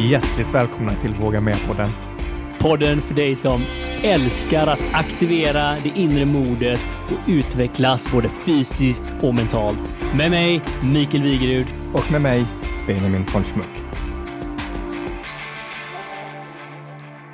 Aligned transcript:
hjärtligt 0.00 0.54
välkomna 0.54 0.94
till 1.00 1.14
Våga 1.14 1.40
Med-podden. 1.40 1.90
Podden 2.58 3.00
för 3.00 3.14
dig 3.14 3.34
som 3.34 3.60
älskar 4.04 4.66
att 4.66 4.80
aktivera 4.92 5.76
det 5.82 5.92
inre 5.94 6.26
modet 6.26 6.80
och 7.06 7.28
utvecklas 7.28 8.12
både 8.12 8.28
fysiskt 8.28 9.14
och 9.22 9.34
mentalt. 9.34 9.96
Med 10.16 10.30
mig, 10.30 10.62
Mikael 10.84 11.22
Wigerud. 11.22 11.66
Och 11.94 12.12
med 12.12 12.20
mig, 12.20 12.44
Benjamin 12.86 13.24
von 13.34 13.44
Schmuck. 13.44 13.66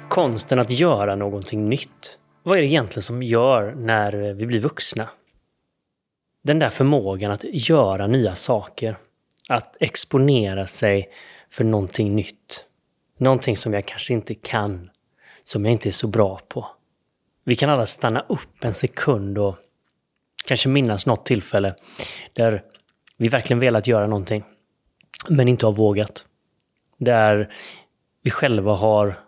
Konsten 0.09 0.59
att 0.59 0.71
göra 0.71 1.17
någonting 1.17 1.69
nytt. 1.69 2.19
Vad 2.43 2.59
är 2.59 2.63
det 2.63 2.69
egentligen 2.69 3.03
som 3.03 3.23
gör 3.23 3.75
när 3.75 4.33
vi 4.33 4.47
blir 4.47 4.61
vuxna? 4.61 5.09
Den 6.43 6.59
där 6.59 6.69
förmågan 6.69 7.31
att 7.31 7.45
göra 7.45 8.07
nya 8.07 8.35
saker. 8.35 8.97
Att 9.49 9.77
exponera 9.81 10.67
sig 10.67 11.09
för 11.53 11.65
någonting 11.65 12.15
nytt. 12.15 12.65
Någonting 13.19 13.57
som 13.57 13.73
jag 13.73 13.87
kanske 13.87 14.13
inte 14.13 14.35
kan. 14.35 14.91
Som 15.45 15.65
jag 15.65 15.73
inte 15.73 15.89
är 15.89 15.91
så 15.91 16.07
bra 16.07 16.41
på. 16.49 16.67
Vi 17.45 17.57
kan 17.57 17.71
alla 17.71 17.87
stanna 17.87 18.25
upp 18.29 18.65
en 18.65 18.75
sekund 18.75 19.39
och 19.39 19.57
kanske 20.45 20.69
minnas 20.69 21.07
något 21.07 21.27
tillfälle 21.27 21.75
där 22.33 22.63
vi 23.17 23.29
verkligen 23.29 23.61
velat 23.61 23.87
göra 23.87 24.07
någonting, 24.07 24.43
men 25.29 25.49
inte 25.49 25.67
har 25.67 25.73
vågat. 25.73 26.25
Där 26.99 27.55
vi 28.23 28.31
själva 28.31 28.77
har 28.77 29.19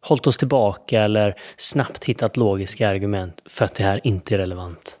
hållit 0.00 0.26
oss 0.26 0.36
tillbaka 0.36 1.02
eller 1.02 1.34
snabbt 1.56 2.04
hittat 2.04 2.36
logiska 2.36 2.88
argument 2.88 3.42
för 3.46 3.64
att 3.64 3.74
det 3.74 3.84
här 3.84 4.00
inte 4.06 4.34
är 4.34 4.38
relevant. 4.38 5.00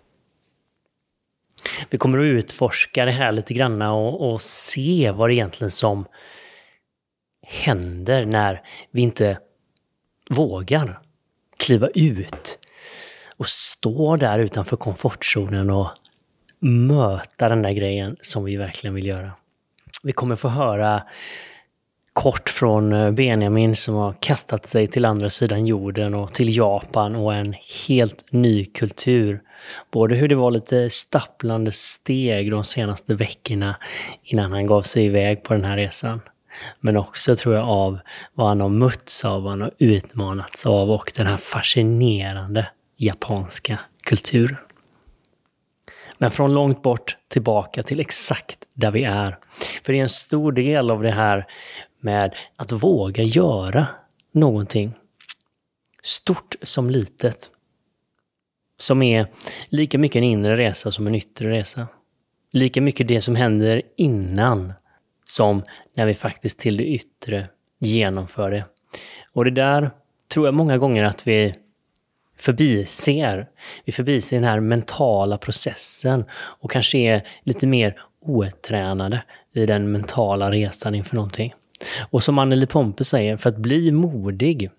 Vi 1.90 1.98
kommer 1.98 2.18
att 2.18 2.24
utforska 2.24 3.04
det 3.04 3.12
här 3.12 3.32
lite 3.32 3.54
grann 3.54 3.82
och, 3.82 4.32
och 4.32 4.42
se 4.42 5.10
vad 5.10 5.28
det 5.28 5.34
egentligen 5.34 5.70
som 5.70 6.04
händer 7.48 8.26
när 8.26 8.62
vi 8.90 9.02
inte 9.02 9.38
vågar 10.30 11.00
kliva 11.56 11.88
ut 11.88 12.58
och 13.36 13.48
stå 13.48 14.16
där 14.16 14.38
utanför 14.38 14.76
komfortzonen 14.76 15.70
och 15.70 15.88
möta 16.60 17.48
den 17.48 17.62
där 17.62 17.72
grejen 17.72 18.16
som 18.20 18.44
vi 18.44 18.56
verkligen 18.56 18.94
vill 18.94 19.06
göra. 19.06 19.32
Vi 20.02 20.12
kommer 20.12 20.36
få 20.36 20.48
höra 20.48 21.02
kort 22.12 22.48
från 22.48 22.92
eh, 22.92 23.10
Benjamin 23.10 23.74
som 23.74 23.94
har 23.94 24.14
kastat 24.20 24.66
sig 24.66 24.86
till 24.86 25.04
andra 25.04 25.30
sidan 25.30 25.66
jorden 25.66 26.14
och 26.14 26.32
till 26.34 26.56
Japan 26.56 27.16
och 27.16 27.34
en 27.34 27.54
helt 27.88 28.32
ny 28.32 28.64
kultur. 28.64 29.42
Både 29.90 30.16
hur 30.16 30.28
det 30.28 30.34
var 30.34 30.50
lite 30.50 30.90
stapplande 30.90 31.72
steg 31.72 32.50
de 32.50 32.64
senaste 32.64 33.14
veckorna 33.14 33.76
innan 34.22 34.52
han 34.52 34.66
gav 34.66 34.82
sig 34.82 35.04
iväg 35.04 35.42
på 35.42 35.54
den 35.54 35.64
här 35.64 35.76
resan. 35.76 36.20
Men 36.80 36.96
också 36.96 37.36
tror 37.36 37.54
jag 37.54 37.68
av 37.68 37.98
vad 38.34 38.48
han 38.48 38.60
har 38.60 38.68
mötts 38.68 39.24
av, 39.24 39.42
vad 39.42 39.52
han 39.52 39.60
har 39.60 39.74
utmanats 39.78 40.66
av 40.66 40.90
och 40.90 41.12
den 41.16 41.26
här 41.26 41.36
fascinerande 41.36 42.68
japanska 42.96 43.80
kulturen. 44.02 44.56
Men 46.18 46.30
från 46.30 46.54
långt 46.54 46.82
bort 46.82 47.16
tillbaka 47.28 47.82
till 47.82 48.00
exakt 48.00 48.58
där 48.74 48.90
vi 48.90 49.04
är. 49.04 49.38
För 49.82 49.92
det 49.92 49.98
är 49.98 50.02
en 50.02 50.08
stor 50.08 50.52
del 50.52 50.90
av 50.90 51.02
det 51.02 51.10
här 51.10 51.46
med 52.00 52.34
att 52.56 52.72
våga 52.72 53.22
göra 53.22 53.86
någonting. 54.32 54.92
Stort 56.02 56.54
som 56.62 56.90
litet. 56.90 57.50
Som 58.78 59.02
är 59.02 59.26
lika 59.68 59.98
mycket 59.98 60.16
en 60.16 60.24
inre 60.24 60.56
resa 60.56 60.90
som 60.90 61.06
en 61.06 61.14
yttre 61.14 61.50
resa. 61.50 61.86
Lika 62.52 62.80
mycket 62.80 63.08
det 63.08 63.20
som 63.20 63.36
händer 63.36 63.82
innan 63.96 64.72
som 65.28 65.62
när 65.94 66.06
vi 66.06 66.14
faktiskt 66.14 66.58
till 66.58 66.76
det 66.76 66.84
yttre 66.84 67.48
genomför 67.78 68.50
det. 68.50 68.64
Och 69.32 69.44
det 69.44 69.50
där 69.50 69.90
tror 70.32 70.46
jag 70.46 70.54
många 70.54 70.78
gånger 70.78 71.04
att 71.04 71.26
vi 71.26 71.54
förbiser. 72.36 73.48
Vi 73.84 73.92
förbiser 73.92 74.36
den 74.36 74.44
här 74.44 74.60
mentala 74.60 75.38
processen 75.38 76.24
och 76.32 76.70
kanske 76.70 76.98
är 76.98 77.22
lite 77.42 77.66
mer 77.66 78.00
otränade 78.20 79.22
i 79.54 79.66
den 79.66 79.92
mentala 79.92 80.50
resan 80.50 80.94
inför 80.94 81.16
någonting. 81.16 81.52
Och 82.10 82.22
som 82.22 82.38
Anneli 82.38 82.66
Pompe 82.66 83.04
säger, 83.04 83.36
för 83.36 83.48
att 83.50 83.56
bli 83.56 83.90
modig 83.90 84.70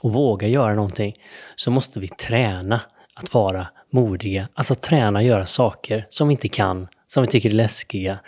och 0.00 0.12
våga 0.12 0.48
göra 0.48 0.74
någonting 0.74 1.14
så 1.56 1.70
måste 1.70 2.00
vi 2.00 2.08
träna 2.08 2.80
att 3.14 3.34
vara 3.34 3.68
modiga. 3.90 4.48
Alltså 4.54 4.74
träna 4.74 5.18
att 5.18 5.24
göra 5.24 5.46
saker 5.46 6.06
som 6.08 6.28
vi 6.28 6.34
inte 6.34 6.48
kan, 6.48 6.88
som 7.12 7.22
vi 7.22 7.26
tycker 7.26 7.50
är 7.50 7.54
läskiga 7.54 8.20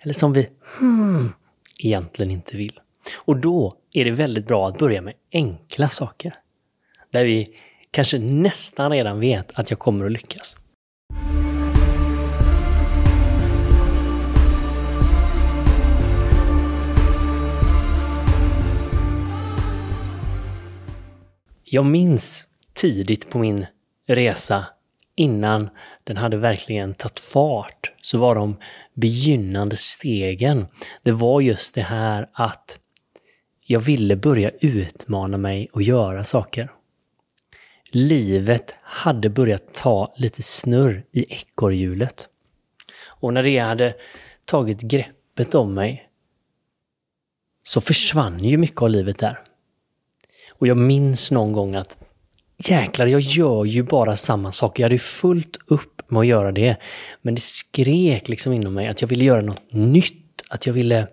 eller 0.00 0.14
som 0.14 0.32
vi 0.32 0.48
hmm, 0.78 1.32
egentligen 1.78 2.30
inte 2.30 2.56
vill. 2.56 2.80
Och 3.16 3.40
då 3.40 3.72
är 3.94 4.04
det 4.04 4.10
väldigt 4.10 4.46
bra 4.46 4.68
att 4.68 4.78
börja 4.78 5.02
med 5.02 5.14
enkla 5.32 5.88
saker. 5.88 6.34
Där 7.10 7.24
vi 7.24 7.46
kanske 7.90 8.18
nästan 8.18 8.92
redan 8.92 9.20
vet 9.20 9.58
att 9.58 9.70
jag 9.70 9.78
kommer 9.78 10.06
att 10.06 10.12
lyckas. 10.12 10.56
Jag 21.64 21.86
minns 21.86 22.46
tidigt 22.74 23.30
på 23.30 23.38
min 23.38 23.66
resa 24.08 24.66
innan 25.20 25.70
den 26.04 26.16
hade 26.16 26.36
verkligen 26.36 26.94
tagit 26.94 27.20
fart 27.20 27.92
så 28.00 28.18
var 28.18 28.34
de 28.34 28.56
begynnande 28.94 29.76
stegen. 29.76 30.66
Det 31.02 31.12
var 31.12 31.40
just 31.40 31.74
det 31.74 31.82
här 31.82 32.28
att 32.32 32.78
jag 33.66 33.80
ville 33.80 34.16
börja 34.16 34.50
utmana 34.60 35.38
mig 35.38 35.68
och 35.72 35.82
göra 35.82 36.24
saker. 36.24 36.70
Livet 37.92 38.74
hade 38.82 39.30
börjat 39.30 39.74
ta 39.74 40.14
lite 40.16 40.42
snurr 40.42 41.04
i 41.12 41.34
ekorrhjulet. 41.34 42.28
Och 43.06 43.34
när 43.34 43.42
det 43.42 43.58
hade 43.58 43.94
tagit 44.44 44.80
greppet 44.80 45.54
om 45.54 45.74
mig 45.74 46.08
så 47.62 47.80
försvann 47.80 48.44
ju 48.44 48.56
mycket 48.56 48.82
av 48.82 48.90
livet 48.90 49.18
där. 49.18 49.38
Och 50.50 50.66
jag 50.66 50.76
minns 50.76 51.30
någon 51.30 51.52
gång 51.52 51.74
att 51.74 51.98
jäklar, 52.68 53.06
jag 53.06 53.20
gör 53.20 53.64
ju 53.64 53.82
bara 53.82 54.16
samma 54.16 54.52
sak. 54.52 54.78
Jag 54.78 54.84
hade 54.84 54.98
fullt 54.98 55.58
upp 55.66 56.10
med 56.10 56.20
att 56.20 56.26
göra 56.26 56.52
det. 56.52 56.76
Men 57.22 57.34
det 57.34 57.40
skrek 57.40 58.28
liksom 58.28 58.52
inom 58.52 58.74
mig 58.74 58.88
att 58.88 59.00
jag 59.00 59.08
ville 59.08 59.24
göra 59.24 59.40
något 59.40 59.72
nytt. 59.72 60.16
Att 60.50 60.66
jag 60.66 60.72
ville 60.72 61.06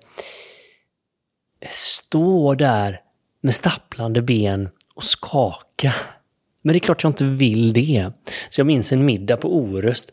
stå 1.69 2.53
där 2.53 3.01
med 3.41 3.55
stapplande 3.55 4.21
ben 4.21 4.69
och 4.95 5.03
skaka. 5.03 5.93
Men 6.61 6.73
det 6.73 6.77
är 6.77 6.79
klart 6.79 7.03
jag 7.03 7.09
inte 7.09 7.25
vill 7.25 7.73
det. 7.73 8.11
Så 8.49 8.59
jag 8.59 8.67
minns 8.67 8.91
en 8.91 9.05
middag 9.05 9.37
på 9.37 9.55
Orust 9.55 10.11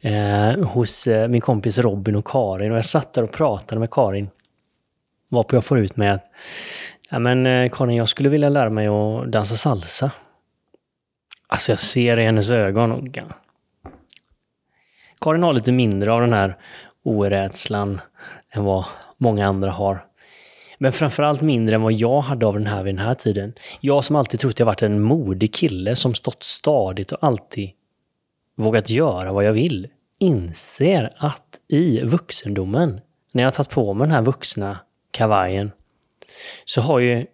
eh, 0.00 0.64
hos 0.64 1.06
eh, 1.06 1.28
min 1.28 1.40
kompis 1.40 1.78
Robin 1.78 2.16
och 2.16 2.26
Karin. 2.26 2.70
Och 2.70 2.76
jag 2.76 2.84
satt 2.84 3.12
där 3.12 3.22
och 3.22 3.32
pratade 3.32 3.78
med 3.78 3.90
Karin. 3.90 4.28
Varpå 5.30 5.56
jag 5.56 5.64
får 5.64 5.78
ut 5.78 5.96
med 5.96 6.14
att 6.14 6.24
ja, 7.10 7.18
men, 7.18 7.46
eh, 7.46 7.70
Karin, 7.70 7.96
jag 7.96 8.08
skulle 8.08 8.28
vilja 8.28 8.48
lära 8.48 8.70
mig 8.70 8.86
att 8.86 9.32
dansa 9.32 9.56
salsa. 9.56 10.10
Alltså 11.54 11.72
jag 11.72 11.78
ser 11.78 12.18
i 12.18 12.24
hennes 12.24 12.50
ögon. 12.50 12.92
Och... 12.92 13.18
Karin 15.20 15.42
har 15.42 15.52
lite 15.52 15.72
mindre 15.72 16.12
av 16.12 16.20
den 16.20 16.32
här 16.32 16.58
orädslan 17.04 18.00
än 18.50 18.64
vad 18.64 18.84
många 19.18 19.46
andra 19.46 19.70
har. 19.70 20.06
Men 20.78 20.92
framförallt 20.92 21.40
mindre 21.40 21.74
än 21.74 21.82
vad 21.82 21.92
jag 21.92 22.20
hade 22.20 22.46
av 22.46 22.54
den 22.54 22.66
här 22.66 22.82
vid 22.82 22.94
den 22.94 23.06
här 23.06 23.14
tiden. 23.14 23.52
Jag 23.80 24.04
som 24.04 24.16
alltid 24.16 24.40
trott 24.40 24.58
jag 24.58 24.66
varit 24.66 24.82
en 24.82 25.02
modig 25.02 25.54
kille 25.54 25.96
som 25.96 26.14
stått 26.14 26.42
stadigt 26.42 27.12
och 27.12 27.18
alltid 27.24 27.70
vågat 28.56 28.90
göra 28.90 29.32
vad 29.32 29.44
jag 29.44 29.52
vill, 29.52 29.88
inser 30.18 31.14
att 31.16 31.60
i 31.68 32.00
vuxendomen, 32.00 33.00
när 33.32 33.42
jag 33.42 33.54
tagit 33.54 33.70
på 33.70 33.94
mig 33.94 34.06
den 34.06 34.14
här 34.14 34.22
vuxna 34.22 34.78
kavajen, 35.10 35.72
så 36.64 36.80
har 36.80 36.98
ju 36.98 37.26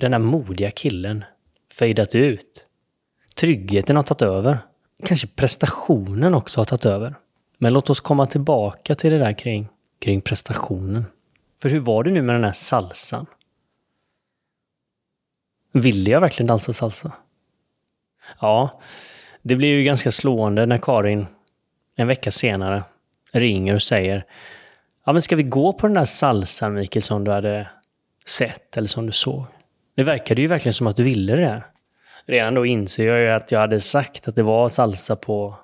den 0.00 0.12
här 0.12 0.20
modiga 0.20 0.70
killen 0.70 1.24
fejdat 1.78 2.14
ut. 2.14 2.63
Tryggheten 3.34 3.96
har 3.96 4.02
tagit 4.02 4.22
över. 4.22 4.58
Kanske 5.04 5.26
prestationen 5.26 6.34
också 6.34 6.60
har 6.60 6.64
tagit 6.64 6.84
över. 6.84 7.14
Men 7.58 7.72
låt 7.72 7.90
oss 7.90 8.00
komma 8.00 8.26
tillbaka 8.26 8.94
till 8.94 9.12
det 9.12 9.18
där 9.18 9.32
kring, 9.32 9.68
kring 10.00 10.20
prestationen. 10.20 11.04
För 11.62 11.68
hur 11.68 11.80
var 11.80 12.04
det 12.04 12.10
nu 12.10 12.22
med 12.22 12.34
den 12.34 12.44
här 12.44 12.52
salsan? 12.52 13.26
Ville 15.72 16.10
jag 16.10 16.20
verkligen 16.20 16.46
dansa 16.46 16.72
salsa? 16.72 17.12
Ja, 18.40 18.80
det 19.42 19.56
blir 19.56 19.68
ju 19.68 19.84
ganska 19.84 20.12
slående 20.12 20.66
när 20.66 20.78
Karin 20.78 21.26
en 21.96 22.06
vecka 22.06 22.30
senare 22.30 22.82
ringer 23.32 23.74
och 23.74 23.82
säger 23.82 24.26
Ja, 25.06 25.12
men 25.12 25.22
ska 25.22 25.36
vi 25.36 25.42
gå 25.42 25.72
på 25.72 25.86
den 25.86 25.94
där 25.94 26.04
salsan, 26.04 26.74
Mikael, 26.74 27.02
som 27.02 27.24
du 27.24 27.30
hade 27.30 27.68
sett 28.26 28.76
eller 28.76 28.88
som 28.88 29.06
du 29.06 29.12
såg? 29.12 29.44
Det 29.96 30.02
verkade 30.02 30.42
ju 30.42 30.46
verkligen 30.48 30.72
som 30.72 30.86
att 30.86 30.96
du 30.96 31.02
ville 31.02 31.36
det. 31.36 31.62
Redan 32.26 32.54
då 32.54 32.66
inser 32.66 33.06
jag 33.06 33.20
ju 33.20 33.28
att 33.28 33.52
jag 33.52 33.60
hade 33.60 33.80
sagt 33.80 34.28
att 34.28 34.36
det 34.36 34.42
var 34.42 34.68
salsa 34.68 35.16
på 35.16 35.54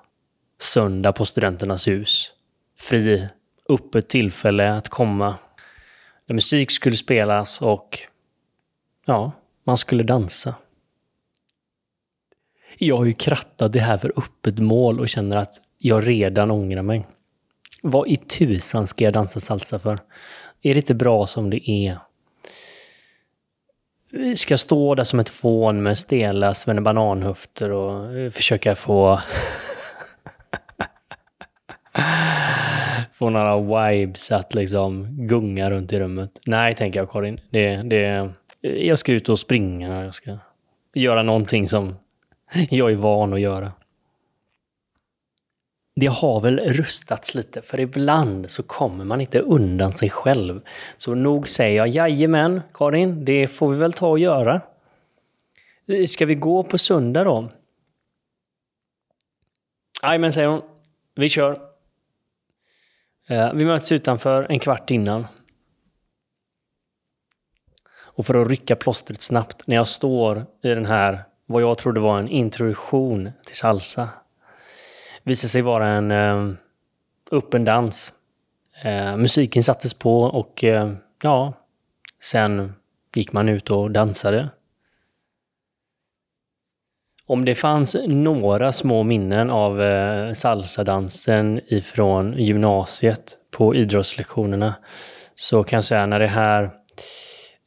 söndag 0.61 1.13
på 1.13 1.25
Studenternas 1.25 1.87
hus. 1.87 2.33
Fri, 2.79 3.27
öppet 3.69 4.09
tillfälle 4.09 4.73
att 4.73 4.89
komma 4.89 5.35
Där 6.25 6.35
musik 6.35 6.71
skulle 6.71 6.95
spelas 6.95 7.61
och 7.61 7.99
ja, 9.05 9.31
man 9.63 9.77
skulle 9.77 10.03
dansa. 10.03 10.55
Jag 12.77 12.97
har 12.97 13.05
ju 13.05 13.13
krattat 13.13 13.73
det 13.73 13.79
här 13.79 13.97
för 13.97 14.13
öppet 14.15 14.59
mål 14.59 14.99
och 14.99 15.09
känner 15.09 15.37
att 15.37 15.61
jag 15.77 16.07
redan 16.07 16.51
ångrar 16.51 16.81
mig. 16.81 17.07
Vad 17.81 18.07
i 18.07 18.17
tusan 18.17 18.87
ska 18.87 19.03
jag 19.03 19.13
dansa 19.13 19.39
salsa 19.39 19.79
för? 19.79 19.99
Är 20.61 20.73
det 20.73 20.79
inte 20.79 20.93
bra 20.93 21.27
som 21.27 21.49
det 21.49 21.69
är? 21.69 21.97
Ska 24.35 24.51
jag 24.51 24.59
stå 24.59 24.95
där 24.95 25.03
som 25.03 25.19
ett 25.19 25.29
fån 25.29 25.83
med 25.83 25.97
stela 25.97 26.53
bananhöfter 26.81 27.71
och 27.71 28.17
eh, 28.17 28.29
försöka 28.29 28.75
få... 28.75 29.19
få 33.11 33.29
några 33.29 33.59
vibes 33.91 34.31
att 34.31 34.53
liksom 34.53 35.07
gunga 35.27 35.69
runt 35.69 35.93
i 35.93 35.99
rummet? 35.99 36.39
Nej, 36.45 36.75
tänker 36.75 36.99
jag 36.99 37.11
Karin. 37.11 37.41
Det, 37.49 37.75
det, 37.75 38.29
jag 38.61 38.99
ska 38.99 39.11
ut 39.11 39.29
och 39.29 39.39
springa. 39.39 40.03
Jag 40.05 40.13
ska 40.13 40.37
göra 40.95 41.23
någonting 41.23 41.67
som 41.67 41.95
jag 42.69 42.91
är 42.91 42.95
van 42.95 43.33
att 43.33 43.41
göra 43.41 43.71
det 45.95 46.07
har 46.07 46.39
väl 46.39 46.59
rustats 46.59 47.35
lite, 47.35 47.61
för 47.61 47.79
ibland 47.79 48.51
så 48.51 48.63
kommer 48.63 49.05
man 49.05 49.21
inte 49.21 49.39
undan 49.39 49.91
sig 49.91 50.09
själv. 50.09 50.61
Så 50.97 51.15
nog 51.15 51.49
säger 51.49 51.77
jag 51.77 51.87
jajamän, 51.87 52.61
Karin, 52.73 53.25
det 53.25 53.47
får 53.47 53.71
vi 53.71 53.77
väl 53.77 53.93
ta 53.93 54.07
och 54.07 54.19
göra. 54.19 54.61
Ska 56.07 56.25
vi 56.25 56.35
gå 56.35 56.63
på 56.63 56.77
söndag 56.77 57.23
då? 57.23 57.49
Jajamän, 60.03 60.31
säger 60.31 60.47
hon. 60.47 60.61
Vi 61.15 61.29
kör. 61.29 61.59
Eh, 63.27 63.53
vi 63.53 63.65
möts 63.65 63.91
utanför 63.91 64.47
en 64.49 64.59
kvart 64.59 64.91
innan. 64.91 65.27
Och 68.13 68.25
för 68.25 68.41
att 68.41 68.47
rycka 68.47 68.75
plåstret 68.75 69.21
snabbt, 69.21 69.67
när 69.67 69.75
jag 69.75 69.87
står 69.87 70.45
i 70.63 70.67
den 70.67 70.85
här, 70.85 71.23
vad 71.45 71.61
jag 71.61 71.77
trodde 71.77 71.99
var 71.99 72.19
en 72.19 72.27
introduktion 72.27 73.31
till 73.45 73.55
salsa, 73.55 74.09
visade 75.23 75.49
sig 75.49 75.61
vara 75.61 75.87
en 75.87 76.11
eh, 76.11 76.55
öppen 77.31 77.65
dans. 77.65 78.13
Eh, 78.83 79.17
musiken 79.17 79.63
sattes 79.63 79.93
på 79.93 80.21
och 80.21 80.63
eh, 80.63 80.91
ja, 81.23 81.53
sen 82.23 82.73
gick 83.15 83.33
man 83.33 83.49
ut 83.49 83.71
och 83.71 83.91
dansade. 83.91 84.49
Om 87.25 87.45
det 87.45 87.55
fanns 87.55 87.95
några 88.07 88.71
små 88.71 89.03
minnen 89.03 89.49
av 89.49 89.81
eh, 89.81 90.33
salsadansen 90.33 91.61
ifrån 91.67 92.33
gymnasiet 92.37 93.37
på 93.51 93.75
idrottslektionerna 93.75 94.75
så 95.35 95.63
kan 95.63 95.77
jag 95.77 95.83
säga 95.83 96.05
när 96.05 96.19
det 96.19 96.27
här 96.27 96.71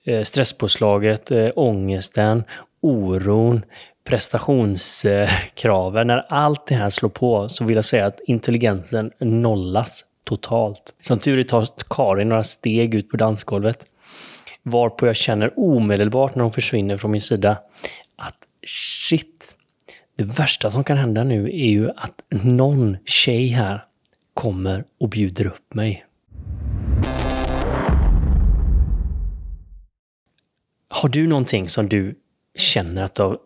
eh, 0.05 0.23
stresspåslaget, 0.23 1.31
eh, 1.31 1.51
ångesten, 1.57 2.45
oron, 2.81 3.65
prestationskraven, 4.05 6.07
när 6.07 6.27
allt 6.29 6.67
det 6.67 6.75
här 6.75 6.91
slår 6.91 7.11
på 7.11 7.49
så 7.49 7.65
vill 7.65 7.77
jag 7.77 7.85
säga 7.85 8.07
att 8.07 8.21
intelligensen 8.27 9.11
nollas 9.21 10.05
totalt. 10.25 10.95
Som 11.01 11.19
tur 11.19 11.39
är 11.39 11.43
tar 11.43 11.67
Karin 11.91 12.29
några 12.29 12.45
steg 12.45 12.95
ut 12.95 13.11
på 13.11 13.17
dansgolvet. 13.17 13.87
Varpå 14.63 15.07
jag 15.07 15.17
känner 15.17 15.53
omedelbart 15.57 16.35
när 16.35 16.43
hon 16.43 16.53
försvinner 16.53 16.97
från 16.97 17.11
min 17.11 17.21
sida 17.21 17.59
att 18.17 18.39
shit, 19.09 19.57
det 20.17 20.39
värsta 20.39 20.71
som 20.71 20.85
kan 20.85 20.97
hända 20.97 21.25
nu 21.25 21.45
är 21.45 21.69
ju 21.69 21.91
att 21.91 22.23
någon 22.31 22.97
tjej 23.05 23.49
här 23.49 23.85
kommer 24.35 24.85
och 25.01 25.09
bjuder 25.09 25.47
upp 25.47 25.75
mig. 25.75 26.05
Har 30.89 31.09
du 31.09 31.27
någonting 31.27 31.69
som 31.69 31.89
du 31.89 32.15
känner 32.55 33.03
att 33.03 33.15
du 33.15 33.23
har 33.23 33.39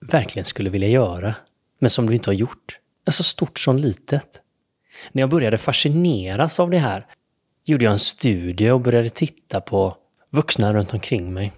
verkligen 0.00 0.44
skulle 0.44 0.70
vilja 0.70 0.88
göra, 0.88 1.34
men 1.78 1.90
som 1.90 2.06
du 2.06 2.14
inte 2.14 2.30
har 2.30 2.34
gjort. 2.34 2.78
Alltså 3.06 3.22
stort 3.22 3.58
som 3.58 3.78
litet. 3.78 4.42
När 5.12 5.22
jag 5.22 5.30
började 5.30 5.58
fascineras 5.58 6.60
av 6.60 6.70
det 6.70 6.78
här 6.78 7.06
gjorde 7.64 7.84
jag 7.84 7.92
en 7.92 7.98
studie 7.98 8.70
och 8.70 8.80
började 8.80 9.08
titta 9.08 9.60
på 9.60 9.96
vuxna 10.30 10.72
runt 10.72 10.94
omkring 10.94 11.34
mig. 11.34 11.52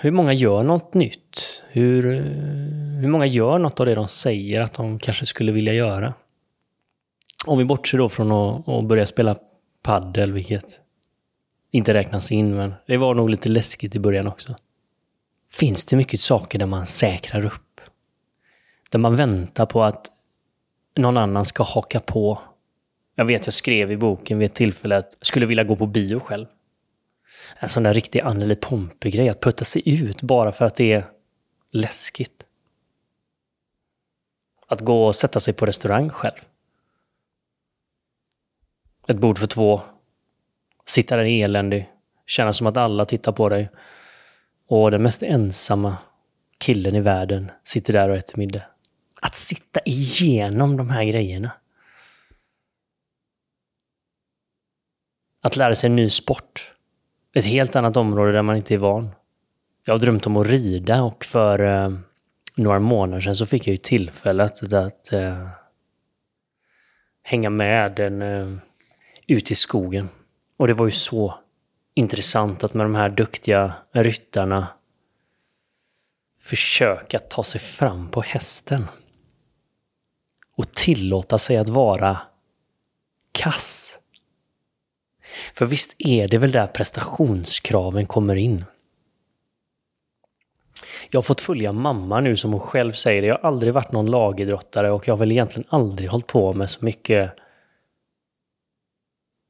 Hur 0.00 0.10
många 0.10 0.32
gör 0.32 0.62
något 0.62 0.94
nytt? 0.94 1.62
Hur, 1.68 2.06
eh, 2.06 2.22
hur 3.00 3.08
många 3.08 3.26
gör 3.26 3.58
något 3.58 3.80
av 3.80 3.86
det 3.86 3.94
de 3.94 4.08
säger 4.08 4.60
att 4.60 4.74
de 4.74 4.98
kanske 4.98 5.26
skulle 5.26 5.52
vilja 5.52 5.72
göra? 5.72 6.14
Om 7.46 7.58
vi 7.58 7.64
bortser 7.64 7.98
då 7.98 8.08
från 8.08 8.32
att, 8.32 8.68
att 8.68 8.84
börja 8.84 9.06
spela 9.06 9.36
paddel, 9.82 10.32
vilket 10.32 10.80
inte 11.70 11.94
räknas 11.94 12.32
in, 12.32 12.54
men 12.54 12.74
det 12.86 12.96
var 12.96 13.14
nog 13.14 13.30
lite 13.30 13.48
läskigt 13.48 13.94
i 13.94 13.98
början 13.98 14.26
också 14.26 14.56
finns 15.52 15.84
det 15.84 15.96
mycket 15.96 16.20
saker 16.20 16.58
där 16.58 16.66
man 16.66 16.86
säkrar 16.86 17.46
upp. 17.46 17.80
Där 18.90 18.98
man 18.98 19.16
väntar 19.16 19.66
på 19.66 19.82
att 19.82 20.06
någon 20.96 21.16
annan 21.16 21.44
ska 21.44 21.62
haka 21.62 22.00
på. 22.00 22.40
Jag 23.14 23.24
vet, 23.24 23.46
jag 23.46 23.54
skrev 23.54 23.92
i 23.92 23.96
boken 23.96 24.38
vid 24.38 24.46
ett 24.46 24.54
tillfälle 24.54 24.96
att 24.96 25.16
jag 25.18 25.26
skulle 25.26 25.46
vilja 25.46 25.64
gå 25.64 25.76
på 25.76 25.86
bio 25.86 26.20
själv. 26.20 26.46
En 27.58 27.68
sån 27.68 27.82
där 27.82 27.92
riktig 27.92 28.20
Anneli 28.20 28.56
Pompe-grej, 28.56 29.28
att 29.28 29.40
putta 29.40 29.64
sig 29.64 30.02
ut 30.02 30.22
bara 30.22 30.52
för 30.52 30.64
att 30.64 30.74
det 30.74 30.92
är 30.92 31.04
läskigt. 31.70 32.46
Att 34.66 34.80
gå 34.80 35.06
och 35.06 35.14
sätta 35.14 35.40
sig 35.40 35.54
på 35.54 35.66
restaurang 35.66 36.10
själv. 36.10 36.40
Ett 39.08 39.18
bord 39.18 39.38
för 39.38 39.46
två. 39.46 39.80
Sitta 40.84 41.16
där 41.16 41.24
eländig. 41.24 41.88
Känna 42.26 42.52
som 42.52 42.66
att 42.66 42.76
alla 42.76 43.04
tittar 43.04 43.32
på 43.32 43.48
dig. 43.48 43.68
Och 44.74 44.90
den 44.90 45.02
mest 45.02 45.22
ensamma 45.22 45.96
killen 46.58 46.94
i 46.94 47.00
världen 47.00 47.50
sitter 47.64 47.92
där 47.92 48.08
och 48.08 48.16
äter 48.16 48.38
middag. 48.38 48.62
Att 49.20 49.34
sitta 49.34 49.80
igenom 49.84 50.76
de 50.76 50.90
här 50.90 51.04
grejerna. 51.04 51.50
Att 55.42 55.56
lära 55.56 55.74
sig 55.74 55.90
en 55.90 55.96
ny 55.96 56.08
sport. 56.08 56.74
Ett 57.34 57.44
helt 57.44 57.76
annat 57.76 57.96
område 57.96 58.32
där 58.32 58.42
man 58.42 58.56
inte 58.56 58.74
är 58.74 58.78
van. 58.78 59.10
Jag 59.84 59.94
har 59.94 59.98
drömt 59.98 60.26
om 60.26 60.36
att 60.36 60.46
rida 60.46 61.02
och 61.02 61.24
för 61.24 61.58
eh, 61.58 61.98
några 62.56 62.80
månader 62.80 63.20
sedan 63.20 63.36
så 63.36 63.46
fick 63.46 63.66
jag 63.66 63.72
ju 63.72 63.76
tillfället 63.76 64.62
att, 64.62 64.72
att 64.72 65.12
eh, 65.12 65.48
hänga 67.22 67.50
med 67.50 67.94
den 67.94 68.22
eh, 68.22 68.58
ut 69.26 69.50
i 69.50 69.54
skogen. 69.54 70.08
Och 70.56 70.66
det 70.66 70.74
var 70.74 70.84
ju 70.84 70.90
så 70.90 71.41
intressant 71.94 72.64
att 72.64 72.74
med 72.74 72.86
de 72.86 72.94
här 72.94 73.08
duktiga 73.08 73.74
ryttarna 73.92 74.68
försöka 76.38 77.18
ta 77.18 77.42
sig 77.42 77.60
fram 77.60 78.10
på 78.10 78.20
hästen. 78.20 78.88
Och 80.56 80.72
tillåta 80.72 81.38
sig 81.38 81.56
att 81.56 81.68
vara 81.68 82.18
kass. 83.32 83.98
För 85.54 85.66
visst 85.66 85.94
är 85.98 86.28
det 86.28 86.38
väl 86.38 86.50
där 86.52 86.66
prestationskraven 86.66 88.06
kommer 88.06 88.36
in. 88.36 88.64
Jag 91.10 91.18
har 91.18 91.22
fått 91.22 91.40
följa 91.40 91.72
mamma 91.72 92.20
nu 92.20 92.36
som 92.36 92.52
hon 92.52 92.60
själv 92.60 92.92
säger. 92.92 93.22
Jag 93.22 93.38
har 93.38 93.48
aldrig 93.48 93.74
varit 93.74 93.92
någon 93.92 94.10
lagidrottare 94.10 94.90
och 94.90 95.08
jag 95.08 95.12
har 95.12 95.18
väl 95.18 95.32
egentligen 95.32 95.68
aldrig 95.70 96.10
hållit 96.10 96.26
på 96.26 96.52
med 96.52 96.70
så 96.70 96.84
mycket 96.84 97.32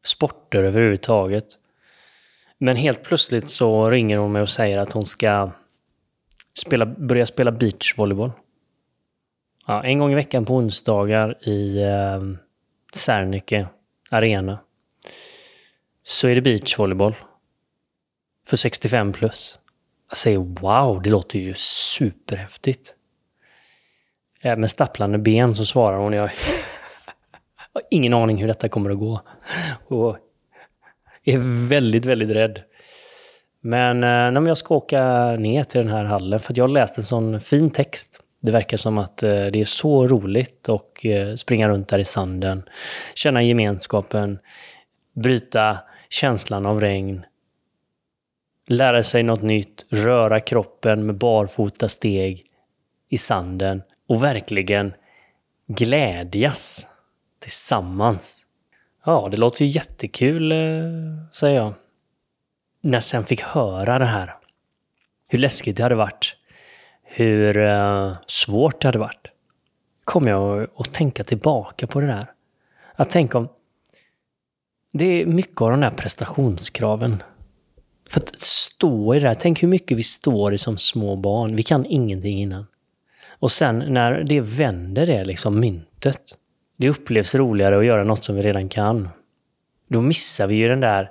sporter 0.05 0.65
överhuvudtaget. 0.65 1.59
Men 2.65 2.77
helt 2.77 3.03
plötsligt 3.03 3.51
så 3.51 3.91
ringer 3.91 4.19
hon 4.19 4.33
mig 4.33 4.43
och 4.43 4.49
säger 4.49 4.79
att 4.79 4.93
hon 4.93 5.07
ska 5.07 5.51
spela, 6.59 6.87
börja 6.87 7.27
spela 7.27 7.53
beachvolleyboll. 7.53 8.33
Ja, 9.67 9.85
en 9.85 9.99
gång 9.99 10.13
i 10.13 10.15
veckan 10.15 10.45
på 10.45 10.55
onsdagar 10.55 11.49
i 11.49 11.83
eh, 11.83 12.23
Serneke 12.95 13.69
Arena 14.11 14.59
så 16.05 16.29
är 16.29 16.35
det 16.35 16.43
beachvolleyboll. 16.43 17.15
För 18.47 18.57
65 18.57 19.13
plus. 19.13 19.59
Jag 20.09 20.17
säger 20.17 20.39
wow, 20.39 21.03
det 21.03 21.11
låter 21.11 21.39
ju 21.39 21.55
superhäftigt. 21.57 22.95
Äh, 24.41 24.57
med 24.57 24.71
stapplande 24.71 25.19
ben 25.19 25.55
så 25.55 25.67
svarar 25.67 25.99
hon. 25.99 26.13
Jag 26.13 26.23
har 27.73 27.83
ingen 27.91 28.15
aning 28.15 28.37
hur 28.37 28.49
detta 28.49 28.69
kommer 28.69 28.91
att 28.91 28.99
gå. 28.99 29.21
Och 29.87 30.19
är 31.25 31.69
väldigt, 31.69 32.05
väldigt 32.05 32.31
rädd. 32.31 32.63
Men 33.61 33.97
eh, 33.97 34.09
nej, 34.09 34.33
men 34.33 34.47
jag 34.47 34.59
ska 34.59 34.75
åka 34.75 35.33
ner 35.37 35.65
till 35.65 35.79
den 35.79 35.91
här 35.91 36.05
hallen, 36.05 36.41
för 36.41 36.55
jag 36.57 36.65
har 36.65 36.69
läst 36.69 36.99
en 36.99 37.05
sån 37.05 37.41
fin 37.41 37.71
text. 37.71 38.21
Det 38.41 38.51
verkar 38.51 38.77
som 38.77 38.99
att 38.99 39.23
eh, 39.23 39.29
det 39.29 39.61
är 39.61 39.65
så 39.65 40.07
roligt 40.07 40.69
att 40.69 41.05
eh, 41.05 41.35
springa 41.35 41.69
runt 41.69 41.89
där 41.89 41.99
i 41.99 42.05
sanden, 42.05 42.63
känna 43.15 43.43
gemenskapen, 43.43 44.39
bryta 45.15 45.79
känslan 46.09 46.67
av 46.67 46.81
regn, 46.81 47.25
lära 48.69 49.03
sig 49.03 49.23
något 49.23 49.43
nytt, 49.43 49.87
röra 49.91 50.41
kroppen 50.41 51.07
med 51.07 51.15
barfota 51.15 51.89
steg 51.89 52.43
i 53.09 53.19
sanden 53.19 53.83
och 54.09 54.25
verkligen 54.25 54.95
glädjas 55.67 56.87
tillsammans. 57.39 58.47
Ja, 59.05 59.29
det 59.31 59.37
låter 59.37 59.65
ju 59.65 59.71
jättekul, 59.71 60.53
eh, 60.53 60.59
säger 61.33 61.57
jag. 61.57 61.75
när 62.81 62.93
jag 62.93 63.03
sen 63.03 63.25
fick 63.25 63.41
höra 63.41 63.99
det 63.99 64.05
här, 64.05 64.35
hur 65.29 65.39
läskigt 65.39 65.77
det 65.77 65.83
hade 65.83 65.95
varit, 65.95 66.37
hur 67.03 67.57
eh, 67.57 68.17
svårt 68.27 68.81
det 68.81 68.89
hade 68.89 68.99
varit, 68.99 69.27
kom 70.05 70.27
jag 70.27 70.69
att 70.77 70.95
tänka 70.95 71.25
tillbaka 71.25 71.87
på 71.87 72.01
det 72.01 72.07
där. 72.07 72.27
Att 72.95 73.11
tänka 73.11 73.39
om... 73.39 73.49
Det 74.93 75.05
är 75.05 75.27
mycket 75.27 75.61
av 75.61 75.71
de 75.71 75.81
där 75.81 75.91
prestationskraven. 75.91 77.23
För 78.11 78.21
att 78.21 78.39
stå 78.39 79.15
i 79.15 79.21
det 79.21 79.29
där, 79.29 79.35
tänk 79.35 79.63
hur 79.63 79.69
mycket 79.69 79.97
vi 79.97 80.03
står 80.03 80.55
i 80.55 80.59
som 80.59 80.79
små 80.79 81.17
barn. 81.17 81.57
Vi 81.57 81.63
kan 81.63 81.87
ingenting 81.87 82.41
innan. 82.41 82.67
Och 83.31 83.53
sen 83.53 83.79
när 83.79 84.25
det 84.25 84.41
vänder 84.41 85.07
det 85.07 85.25
liksom 85.25 85.61
myntet. 85.61 86.39
Det 86.83 86.89
upplevs 86.89 87.35
roligare 87.35 87.79
att 87.79 87.85
göra 87.85 88.05
något 88.05 88.25
som 88.25 88.37
vi 88.37 88.43
redan 88.43 88.69
kan. 88.69 89.09
Då 89.89 90.01
missar 90.01 90.47
vi 90.47 90.55
ju 90.55 90.69
den 90.69 90.81
där 90.81 91.11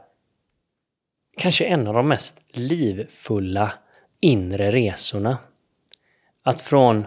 kanske 1.38 1.66
en 1.66 1.88
av 1.88 1.94
de 1.94 2.08
mest 2.08 2.42
livfulla 2.48 3.74
inre 4.20 4.72
resorna. 4.72 5.38
Att 6.44 6.62
från 6.62 7.06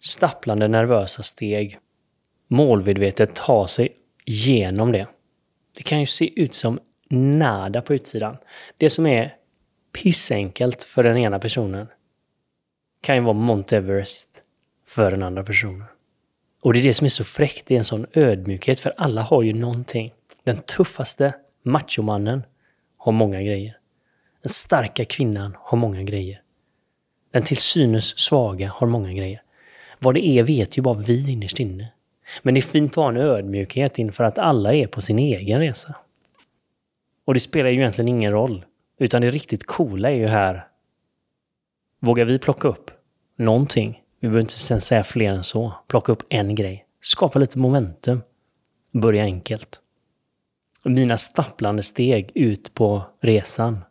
stapplande 0.00 0.68
nervösa 0.68 1.22
steg 1.22 1.78
målmedvetet 2.48 3.36
ta 3.36 3.66
sig 3.66 3.92
genom 4.24 4.92
det. 4.92 5.06
Det 5.76 5.82
kan 5.82 6.00
ju 6.00 6.06
se 6.06 6.40
ut 6.42 6.54
som 6.54 6.78
nada 7.10 7.82
på 7.82 7.94
utsidan. 7.94 8.36
Det 8.76 8.90
som 8.90 9.06
är 9.06 9.34
pissenkelt 10.02 10.84
för 10.84 11.02
den 11.02 11.18
ena 11.18 11.38
personen 11.38 11.86
kan 13.00 13.16
ju 13.16 13.22
vara 13.22 13.34
Mount 13.34 13.76
Everest 13.76 14.40
för 14.86 15.10
den 15.10 15.22
andra 15.22 15.44
personen. 15.44 15.84
Och 16.62 16.72
det 16.72 16.78
är 16.78 16.82
det 16.82 16.94
som 16.94 17.04
är 17.04 17.08
så 17.08 17.24
fräckt, 17.24 17.66
det 17.66 17.74
är 17.74 17.78
en 17.78 17.84
sån 17.84 18.06
ödmjukhet, 18.12 18.80
för 18.80 18.92
alla 18.96 19.22
har 19.22 19.42
ju 19.42 19.52
någonting. 19.52 20.12
Den 20.44 20.58
tuffaste 20.58 21.34
machomannen 21.62 22.42
har 22.96 23.12
många 23.12 23.42
grejer. 23.42 23.78
Den 24.42 24.50
starka 24.50 25.04
kvinnan 25.04 25.56
har 25.58 25.78
många 25.78 26.02
grejer. 26.02 26.42
Den 27.32 27.42
till 27.42 27.56
synes 27.56 28.18
svaga 28.18 28.68
har 28.68 28.86
många 28.86 29.12
grejer. 29.12 29.42
Vad 29.98 30.14
det 30.14 30.26
är 30.26 30.42
vet 30.42 30.78
ju 30.78 30.82
bara 30.82 30.98
vi 30.98 31.30
innerst 31.30 31.60
inne. 31.60 31.92
Men 32.42 32.54
det 32.54 32.60
är 32.60 32.62
fint 32.62 32.92
att 32.92 32.96
ha 32.96 33.08
en 33.08 33.16
ödmjukhet 33.16 33.98
inför 33.98 34.24
att 34.24 34.38
alla 34.38 34.74
är 34.74 34.86
på 34.86 35.00
sin 35.00 35.18
egen 35.18 35.60
resa. 35.60 35.96
Och 37.24 37.34
det 37.34 37.40
spelar 37.40 37.70
ju 37.70 37.76
egentligen 37.76 38.08
ingen 38.08 38.32
roll. 38.32 38.64
Utan 38.98 39.22
det 39.22 39.30
riktigt 39.30 39.66
coola 39.66 40.10
är 40.10 40.14
ju 40.14 40.26
här, 40.26 40.66
vågar 42.00 42.24
vi 42.24 42.38
plocka 42.38 42.68
upp 42.68 42.90
någonting? 43.36 44.02
Vi 44.20 44.28
behöver 44.28 44.40
inte 44.40 44.52
sen 44.52 44.80
säga 44.80 45.04
fler 45.04 45.32
än 45.32 45.44
så. 45.44 45.72
Plocka 45.88 46.12
upp 46.12 46.22
en 46.28 46.54
grej. 46.54 46.86
Skapa 47.00 47.38
lite 47.38 47.58
momentum. 47.58 48.22
Börja 48.92 49.22
enkelt. 49.22 49.80
Mina 50.84 51.16
stapplande 51.16 51.82
steg 51.82 52.32
ut 52.34 52.74
på 52.74 53.02
resan 53.20 53.84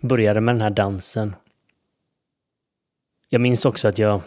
började 0.00 0.40
med 0.40 0.54
den 0.54 0.62
här 0.62 0.70
dansen. 0.70 1.36
Jag 3.28 3.40
minns 3.40 3.64
också 3.64 3.88
att 3.88 3.98
jag 3.98 4.22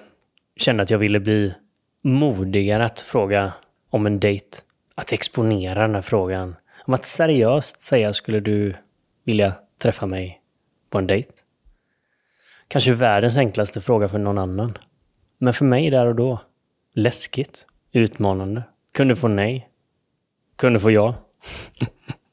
kände 0.56 0.84
att 0.84 0.90
jag 0.90 0.98
ville 0.98 1.20
bli 1.20 1.54
modigare 2.02 2.86
att 2.86 3.00
fråga 3.00 3.54
om 3.90 4.06
en 4.06 4.20
dejt. 4.20 4.58
Att 4.96 5.12
exponera 5.12 5.82
den 5.82 5.96
här 5.96 6.02
frågan. 6.02 6.56
Om 6.86 6.94
att 6.94 7.06
seriöst 7.06 7.82
säga 7.82 8.14
skulle 8.14 8.40
du 8.40 8.76
vilja 9.24 9.54
träffa 9.82 10.06
mig 10.06 10.42
på 10.90 10.98
en 10.98 11.08
dejt? 11.08 11.30
Kanske 12.68 12.94
världens 12.94 13.38
enklaste 13.38 13.82
fråga 13.82 14.10
för 14.10 14.20
någon 14.20 14.38
annan. 14.38 14.78
Men 15.38 15.54
för 15.54 15.66
mig 15.66 15.90
där 15.90 16.06
och 16.06 16.16
då, 16.16 16.42
läskigt, 16.94 17.68
utmanande. 17.92 18.64
Kunde 18.94 19.16
få 19.16 19.28
nej. 19.28 19.70
Kunde 20.56 20.80
få 20.80 20.92
ja. 20.92 21.16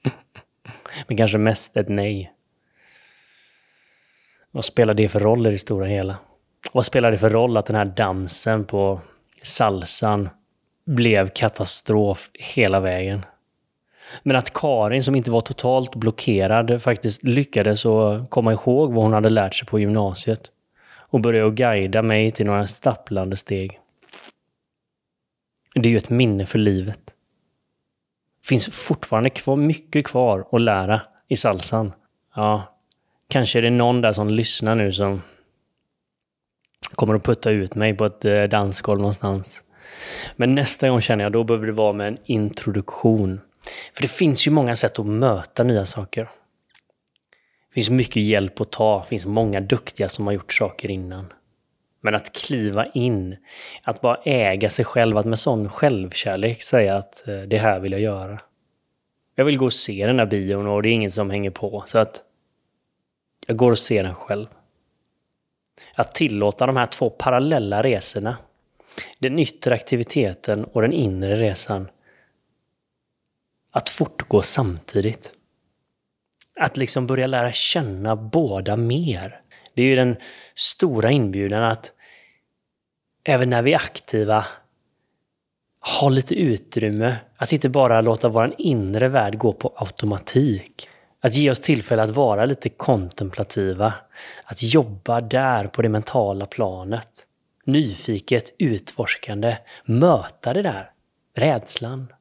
Men 1.06 1.16
kanske 1.16 1.38
mest 1.38 1.76
ett 1.76 1.88
nej. 1.88 2.32
Vad 4.50 4.64
spelar 4.64 4.94
det 4.94 5.08
för 5.08 5.20
roll 5.20 5.46
i 5.46 5.50
det 5.50 5.58
stora 5.58 5.87
hela? 5.87 6.16
Vad 6.73 6.84
spelar 6.84 7.11
det 7.11 7.18
för 7.18 7.30
roll 7.30 7.56
att 7.56 7.66
den 7.66 7.76
här 7.76 7.84
dansen 7.84 8.64
på 8.64 9.00
salsan 9.42 10.28
blev 10.84 11.28
katastrof 11.28 12.30
hela 12.54 12.80
vägen? 12.80 13.25
Men 14.23 14.37
att 14.37 14.52
Karin, 14.52 15.02
som 15.02 15.14
inte 15.14 15.30
var 15.30 15.40
totalt 15.40 15.94
blockerad, 15.94 16.82
faktiskt 16.82 17.23
lyckades 17.23 17.87
att 17.87 18.30
komma 18.30 18.52
ihåg 18.52 18.92
vad 18.92 19.04
hon 19.04 19.12
hade 19.12 19.30
lärt 19.30 19.54
sig 19.54 19.68
på 19.68 19.78
gymnasiet 19.78 20.50
och 21.14 21.21
började 21.21 21.50
guida 21.50 22.02
mig 22.02 22.30
till 22.30 22.47
några 22.47 22.66
stapplande 22.66 23.37
steg. 23.37 23.80
Det 25.75 25.88
är 25.88 25.90
ju 25.90 25.97
ett 25.97 26.11
minne 26.11 26.47
för 26.47 26.59
livet. 26.59 27.00
Det 28.42 28.49
finns 28.49 28.68
fortfarande 28.68 29.30
kvar, 29.30 29.56
mycket 29.56 30.06
kvar 30.06 30.49
att 30.52 30.61
lära 30.61 31.00
i 31.28 31.37
salsan. 31.37 31.92
Ja, 32.35 32.78
kanske 33.28 33.59
är 33.59 33.62
det 33.62 33.71
någon 33.71 34.00
där 34.00 34.12
som 34.12 34.30
lyssnar 34.30 34.75
nu 34.75 34.92
som 34.92 35.23
kommer 36.94 37.14
att 37.14 37.25
putta 37.25 37.50
ut 37.50 37.75
mig 37.75 37.94
på 37.94 38.04
ett 38.04 38.25
eh, 38.25 38.42
dansgolv 38.42 39.00
någonstans. 39.00 39.62
Men 40.37 40.54
nästa 40.54 40.88
gång 40.88 41.00
känner 41.00 41.25
jag 41.25 41.33
då 41.33 41.44
behöver 41.44 41.66
det 41.66 41.73
vara 41.73 41.92
med 41.92 42.09
en 42.09 42.18
introduktion. 42.25 43.40
För 43.92 44.02
det 44.02 44.09
finns 44.09 44.47
ju 44.47 44.50
många 44.50 44.76
sätt 44.76 44.99
att 44.99 45.06
möta 45.06 45.62
nya 45.62 45.87
saker. 45.87 46.30
Det 47.75 47.81
finns 47.81 47.90
mycket 47.90 48.23
hjälp 48.23 48.61
att 48.61 48.73
ta, 48.73 49.00
det 49.00 49.09
finns 49.09 49.26
många 49.26 49.61
duktiga 49.61 50.09
som 50.09 50.26
har 50.26 50.35
gjort 50.35 50.52
saker 50.52 50.90
innan. 50.90 51.33
Men 52.00 52.14
att 52.14 52.33
kliva 52.33 52.87
in, 52.87 53.37
att 53.83 54.00
bara 54.00 54.16
äga 54.25 54.71
sig 54.71 54.85
själv, 54.85 55.19
att 55.19 55.26
med 55.26 55.38
sån 55.38 55.69
självkärlek 55.69 56.62
säga 56.62 56.97
att 56.97 57.28
eh, 57.28 57.37
det 57.37 57.59
här 57.59 57.81
vill 57.81 57.93
jag 57.93 58.00
göra. 58.00 58.40
Jag 59.35 59.45
vill 59.45 59.59
gå 59.59 59.64
och 59.64 59.73
se 59.73 60.07
den 60.07 60.19
här 60.19 60.26
bion 60.26 60.66
och 60.66 60.83
det 60.83 60.88
är 60.88 60.93
ingen 60.93 61.11
som 61.11 61.31
hänger 61.31 61.50
på, 61.50 61.85
så 61.87 61.99
att 61.99 62.23
jag 63.47 63.57
går 63.57 63.71
och 63.71 63.78
ser 63.78 64.04
den 64.04 64.14
själv. 64.14 64.47
Att 65.95 66.14
tillåta 66.14 66.66
de 66.66 66.76
här 66.76 66.87
två 66.87 67.11
parallella 67.11 67.83
resorna, 67.83 68.37
den 69.19 69.38
yttre 69.38 69.75
aktiviteten 69.75 70.64
och 70.64 70.83
den 70.83 70.93
inre 70.93 71.37
resan, 71.37 71.88
att 73.71 73.88
fortgå 73.88 74.43
samtidigt. 74.43 75.33
Att 76.61 76.76
liksom 76.76 77.06
börja 77.06 77.26
lära 77.26 77.52
känna 77.52 78.16
båda 78.16 78.76
mer. 78.76 79.40
Det 79.75 79.82
är 79.82 79.87
ju 79.87 79.96
den 79.96 80.16
stora 80.54 81.11
inbjudan 81.11 81.62
att 81.62 81.92
även 83.25 83.50
när 83.50 83.62
vi 83.62 83.73
är 83.73 83.76
aktiva 83.76 84.44
ha 86.00 86.08
lite 86.08 86.34
utrymme. 86.34 87.16
Att 87.37 87.52
inte 87.52 87.68
bara 87.68 88.00
låta 88.00 88.28
vår 88.28 88.54
inre 88.58 89.08
värld 89.08 89.38
gå 89.38 89.52
på 89.52 89.73
automatik. 89.76 90.88
Att 91.20 91.34
ge 91.34 91.50
oss 91.50 91.61
tillfälle 91.61 92.02
att 92.02 92.11
vara 92.11 92.44
lite 92.44 92.68
kontemplativa. 92.68 93.94
Att 94.44 94.62
jobba 94.62 95.20
där 95.20 95.64
på 95.64 95.82
det 95.82 95.88
mentala 95.88 96.46
planet. 96.46 97.26
Nyfiket, 97.64 98.50
utforskande. 98.58 99.56
Möta 99.84 100.52
det 100.52 100.62
där. 100.62 100.90
Rädslan. 101.37 102.12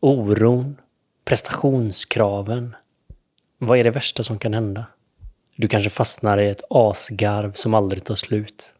Oron. 0.00 0.76
Prestationskraven. 1.24 2.76
Vad 3.58 3.78
är 3.78 3.84
det 3.84 3.90
värsta 3.90 4.22
som 4.22 4.38
kan 4.38 4.54
hända? 4.54 4.86
Du 5.56 5.68
kanske 5.68 5.90
fastnar 5.90 6.38
i 6.38 6.48
ett 6.48 6.64
asgarv 6.70 7.52
som 7.52 7.74
aldrig 7.74 8.04
tar 8.04 8.14
slut. 8.14 8.72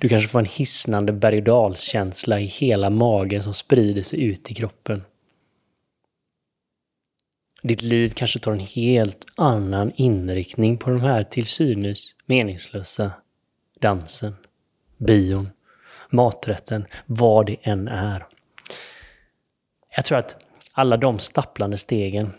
Du 0.00 0.08
kanske 0.08 0.28
får 0.28 0.38
en 0.38 0.44
hisnande 0.44 1.12
berg 1.12 1.38
och 1.38 1.44
dalskänsla 1.44 2.40
i 2.40 2.46
hela 2.46 2.90
magen 2.90 3.42
som 3.42 3.54
sprider 3.54 4.02
sig 4.02 4.22
ut 4.22 4.50
i 4.50 4.54
kroppen. 4.54 5.04
Ditt 7.62 7.82
liv 7.82 8.12
kanske 8.16 8.38
tar 8.38 8.52
en 8.52 8.60
helt 8.60 9.26
annan 9.36 9.92
inriktning 9.96 10.78
på 10.78 10.90
den 10.90 11.00
här 11.00 11.24
till 11.24 11.46
synes 11.46 12.14
meningslösa 12.26 13.12
dansen, 13.80 14.36
bion, 14.98 15.50
maträtten, 16.10 16.86
vad 17.06 17.46
det 17.46 17.56
än 17.62 17.88
är. 17.88 18.26
Jag 19.96 20.04
tror 20.04 20.18
att 20.18 20.44
alla 20.72 20.96
de 20.96 21.18
stapplande 21.18 21.76
stegen 21.76 22.32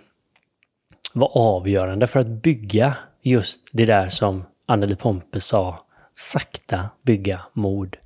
var 1.14 1.32
avgörande 1.38 2.08
för 2.08 2.20
att 2.20 2.28
bygga 2.28 2.98
just 3.22 3.70
det 3.72 3.86
där 3.86 4.10
som 4.10 4.44
Anneli 4.66 4.96
Pompe 4.96 5.40
sa, 5.40 5.78
sakta 6.14 6.90
bygga 7.02 7.42
mod. 7.54 7.98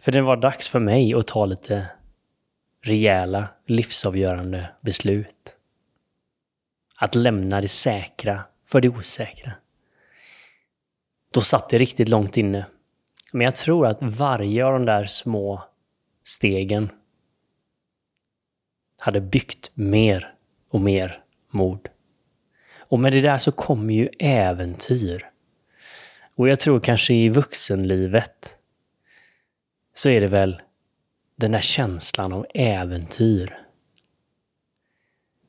För 0.00 0.12
det 0.12 0.22
var 0.22 0.36
dags 0.36 0.68
för 0.68 0.80
mig 0.80 1.14
att 1.14 1.26
ta 1.26 1.46
lite 1.46 1.86
rejäla, 2.84 3.48
livsavgörande 3.66 4.70
beslut. 4.80 5.56
Att 6.96 7.14
lämna 7.14 7.60
det 7.60 7.68
säkra 7.68 8.44
för 8.64 8.80
det 8.80 8.88
osäkra. 8.88 9.52
Då 11.32 11.40
satt 11.40 11.68
det 11.68 11.78
riktigt 11.78 12.08
långt 12.08 12.36
inne. 12.36 12.66
Men 13.32 13.44
jag 13.44 13.54
tror 13.54 13.86
att 13.86 13.98
varje 14.02 14.64
av 14.64 14.72
de 14.72 14.84
där 14.84 15.04
små 15.04 15.64
stegen 16.24 16.90
hade 18.98 19.20
byggt 19.20 19.70
mer 19.74 20.34
och 20.70 20.80
mer 20.80 21.19
mord. 21.50 21.88
Och 22.78 22.98
med 22.98 23.12
det 23.12 23.20
där 23.20 23.36
så 23.36 23.52
kommer 23.52 23.94
ju 23.94 24.08
äventyr. 24.18 25.26
Och 26.36 26.48
jag 26.48 26.60
tror 26.60 26.80
kanske 26.80 27.14
i 27.14 27.28
vuxenlivet 27.28 28.56
så 29.94 30.08
är 30.08 30.20
det 30.20 30.26
väl 30.26 30.62
den 31.36 31.52
där 31.52 31.60
känslan 31.60 32.32
av 32.32 32.46
äventyr. 32.54 33.58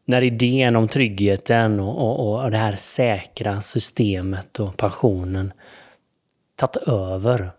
När 0.06 0.22
idén 0.22 0.76
om 0.76 0.88
tryggheten 0.88 1.80
och, 1.80 2.00
och, 2.00 2.44
och 2.44 2.52
det 2.52 2.58
här 2.58 2.76
säkra 2.76 3.62
systemet 3.62 4.60
och 4.60 4.78
pensionen 4.78 5.54
tagit 6.56 6.76
över. 6.88 7.52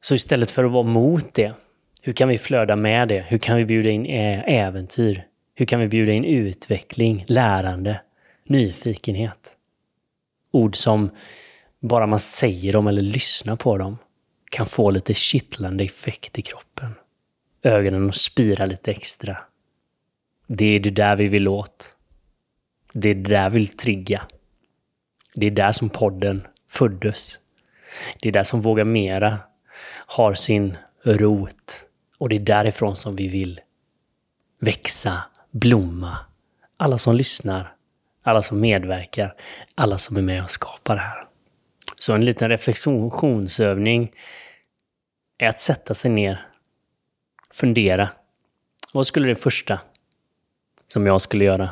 Så 0.00 0.14
istället 0.14 0.50
för 0.50 0.64
att 0.64 0.72
vara 0.72 0.82
mot 0.82 1.34
det, 1.34 1.52
hur 2.02 2.12
kan 2.12 2.28
vi 2.28 2.38
flöda 2.38 2.76
med 2.76 3.08
det? 3.08 3.20
Hur 3.28 3.38
kan 3.38 3.56
vi 3.56 3.64
bjuda 3.64 3.90
in 3.90 4.06
äventyr? 4.06 5.29
Hur 5.60 5.66
kan 5.66 5.80
vi 5.80 5.88
bjuda 5.88 6.12
in 6.12 6.24
utveckling, 6.24 7.24
lärande, 7.28 8.00
nyfikenhet? 8.44 9.56
Ord 10.50 10.76
som 10.76 11.10
bara 11.80 12.06
man 12.06 12.20
säger 12.20 12.72
dem 12.72 12.86
eller 12.86 13.02
lyssnar 13.02 13.56
på 13.56 13.78
dem 13.78 13.98
kan 14.50 14.66
få 14.66 14.90
lite 14.90 15.14
kittlande 15.14 15.84
effekt 15.84 16.38
i 16.38 16.42
kroppen. 16.42 16.94
Ögonen 17.62 18.12
spirar 18.12 18.66
lite 18.66 18.90
extra. 18.90 19.36
Det 20.46 20.64
är 20.64 20.80
det 20.80 20.90
där 20.90 21.16
vi 21.16 21.28
vill 21.28 21.48
åt. 21.48 21.96
Det 22.92 23.08
är 23.08 23.14
det 23.14 23.30
där 23.30 23.50
vi 23.50 23.58
vill 23.58 23.68
trigga. 23.68 24.26
Det 25.34 25.46
är 25.46 25.50
där 25.50 25.72
som 25.72 25.88
podden 25.88 26.46
föddes. 26.70 27.38
Det 28.22 28.28
är 28.28 28.32
där 28.32 28.44
som 28.44 28.60
Våga 28.60 28.84
Mera 28.84 29.38
har 30.06 30.34
sin 30.34 30.76
rot. 31.02 31.84
Och 32.18 32.28
det 32.28 32.36
är 32.36 32.40
därifrån 32.40 32.96
som 32.96 33.16
vi 33.16 33.28
vill 33.28 33.60
växa, 34.60 35.22
blomma. 35.50 36.18
Alla 36.76 36.98
som 36.98 37.16
lyssnar, 37.16 37.74
alla 38.22 38.42
som 38.42 38.60
medverkar, 38.60 39.34
alla 39.74 39.98
som 39.98 40.16
är 40.16 40.22
med 40.22 40.42
och 40.42 40.50
skapar 40.50 40.96
det 40.96 41.02
här. 41.02 41.26
Så 41.98 42.12
en 42.14 42.24
liten 42.24 42.48
reflektionsövning 42.48 44.12
är 45.38 45.48
att 45.48 45.60
sätta 45.60 45.94
sig 45.94 46.10
ner, 46.10 46.40
fundera. 47.52 48.10
Vad 48.92 49.06
skulle 49.06 49.28
det 49.28 49.34
första 49.34 49.80
som 50.86 51.06
jag 51.06 51.20
skulle 51.20 51.44
göra, 51.44 51.70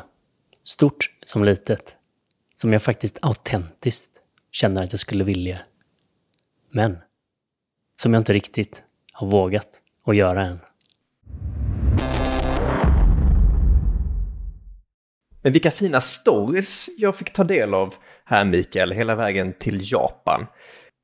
stort 0.63 1.11
som 1.25 1.43
litet, 1.43 1.95
som 2.55 2.73
jag 2.73 2.81
faktiskt 2.81 3.17
autentiskt 3.21 4.11
känner 4.51 4.83
att 4.83 4.93
jag 4.93 4.99
skulle 4.99 5.23
vilja, 5.23 5.59
men 6.71 6.97
som 8.01 8.13
jag 8.13 8.21
inte 8.21 8.33
riktigt 8.33 8.83
har 9.13 9.27
vågat 9.27 9.81
att 10.05 10.15
göra 10.15 10.45
än. 10.45 10.59
Men 15.41 15.53
vilka 15.53 15.71
fina 15.71 16.01
stories 16.01 16.89
jag 16.97 17.15
fick 17.15 17.33
ta 17.33 17.43
del 17.43 17.73
av 17.73 17.93
här 18.25 18.45
Mikael, 18.45 18.91
hela 18.91 19.15
vägen 19.15 19.53
till 19.59 19.91
Japan. 19.91 20.45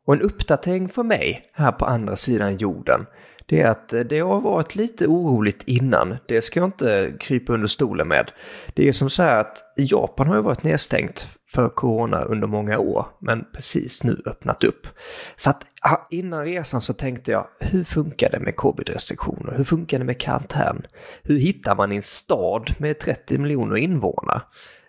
Och 0.07 0.13
en 0.13 0.21
uppdatering 0.21 0.89
för 0.89 1.03
mig 1.03 1.43
här 1.53 1.71
på 1.71 1.85
andra 1.85 2.15
sidan 2.15 2.57
jorden, 2.57 3.05
det 3.45 3.61
är 3.61 3.67
att 3.67 3.93
eh, 3.93 3.99
det 3.99 4.19
har 4.19 4.41
varit 4.41 4.75
lite 4.75 5.07
oroligt 5.07 5.63
innan. 5.65 6.17
Det 6.27 6.41
ska 6.41 6.59
jag 6.59 6.67
inte 6.67 7.13
krypa 7.19 7.53
under 7.53 7.67
stolen 7.67 8.07
med. 8.07 8.31
Det 8.73 8.87
är 8.87 8.91
som 8.91 9.09
så 9.09 9.23
här 9.23 9.39
att 9.39 9.63
Japan 9.77 10.27
har 10.27 10.35
ju 10.35 10.41
varit 10.41 10.63
nedstängt 10.63 11.29
för 11.47 11.69
corona 11.69 12.21
under 12.21 12.47
många 12.47 12.79
år, 12.79 13.05
men 13.19 13.45
precis 13.53 14.03
nu 14.03 14.21
öppnat 14.25 14.63
upp. 14.63 14.87
Så 15.35 15.49
att 15.49 15.61
innan 16.09 16.45
resan 16.45 16.81
så 16.81 16.93
tänkte 16.93 17.31
jag, 17.31 17.47
hur 17.59 17.83
funkar 17.83 18.29
det 18.29 18.39
med 18.39 18.55
covid-restriktioner? 18.55 19.53
Hur 19.57 19.63
funkar 19.63 19.99
det 19.99 20.05
med 20.05 20.19
karantän? 20.19 20.85
Hur 21.23 21.37
hittar 21.37 21.75
man 21.75 21.91
i 21.91 21.95
en 21.95 22.01
stad 22.01 22.73
med 22.77 22.99
30 22.99 23.37
miljoner 23.37 23.75
invånare? 23.75 24.41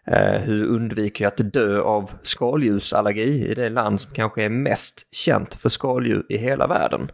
Eh, 0.07 0.41
hur 0.41 0.65
undviker 0.65 1.25
jag 1.25 1.33
att 1.33 1.53
dö 1.53 1.81
av 1.81 2.11
skaldjursallergi 2.23 3.49
i 3.49 3.55
det 3.55 3.69
land 3.69 4.01
som 4.01 4.15
kanske 4.15 4.43
är 4.43 4.49
mest 4.49 5.15
känt 5.15 5.55
för 5.55 5.69
skaldjur 5.69 6.27
i 6.29 6.37
hela 6.37 6.67
världen? 6.67 7.11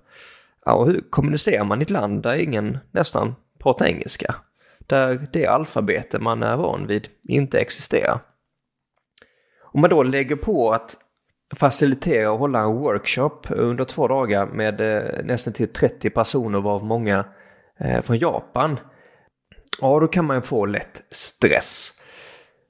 Ja, 0.65 0.75
och 0.75 0.87
hur 0.87 1.05
kommunicerar 1.11 1.65
man 1.65 1.81
i 1.81 1.83
ett 1.83 1.91
land 1.91 2.23
där 2.23 2.35
ingen 2.35 2.79
nästan 2.91 3.35
pratar 3.59 3.87
engelska? 3.87 4.35
Där 4.79 5.29
det 5.33 5.47
alfabete 5.47 6.19
man 6.19 6.43
är 6.43 6.57
van 6.57 6.87
vid 6.87 7.09
inte 7.29 7.61
existerar. 7.61 8.21
Om 9.73 9.81
man 9.81 9.91
då 9.91 10.03
lägger 10.03 10.37
på 10.37 10.73
att 10.73 10.97
facilitera 11.57 12.33
och 12.33 12.39
hålla 12.39 12.61
en 12.61 12.73
workshop 12.73 13.41
under 13.51 13.85
två 13.85 14.09
dagar 14.09 14.47
med 14.47 14.81
eh, 14.81 15.25
nästan 15.25 15.53
till 15.53 15.73
30 15.73 16.11
personer 16.11 16.61
varav 16.61 16.85
många 16.85 17.25
eh, 17.79 18.03
från 18.03 18.19
Japan. 18.19 18.79
Ja, 19.81 20.01
då 20.01 20.09
kan 20.09 20.25
man 20.25 20.43
få 20.43 20.67
lätt 20.67 21.05
stress. 21.11 21.93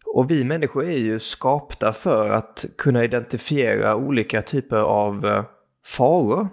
Och 0.04 0.30
vi 0.30 0.44
människor 0.44 0.84
är 0.84 0.98
ju 0.98 1.18
skapta 1.18 1.92
för 1.92 2.28
att 2.28 2.64
kunna 2.78 3.04
identifiera 3.04 3.96
olika 3.96 4.42
typer 4.42 4.76
av 4.76 5.26
eh, 5.26 5.44
faror. 5.86 6.48